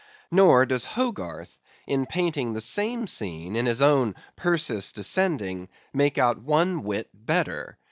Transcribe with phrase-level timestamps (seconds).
[0.31, 6.41] Nor does Hogarth, in painting the same scene in his own "Perseus Descending," make out
[6.41, 7.77] one whit better.